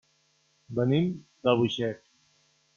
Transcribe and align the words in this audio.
Venim 0.79 1.13
d'Albuixec. 1.45 2.05